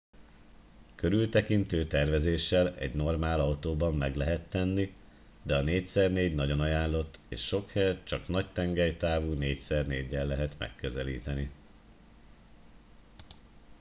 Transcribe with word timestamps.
körültekintő 0.95 1.85
tervezéssel 1.85 2.75
egy 2.75 2.93
normál 2.95 3.39
autóban 3.39 3.95
meg 3.95 4.15
lehet 4.15 4.49
tenni 4.49 4.93
de 5.43 5.55
a 5.57 5.61
4x4 5.63 6.35
nagyon 6.35 6.59
ajánlott 6.59 7.19
és 7.27 7.47
sok 7.47 7.71
helyet 7.71 8.03
csak 8.03 8.27
nagy 8.27 8.51
tengelytávú 8.51 9.33
4x4-el 9.39 10.25
lehet 10.25 10.57
megközelíteni 10.59 11.51